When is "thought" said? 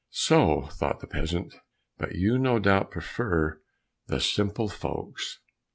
0.71-0.99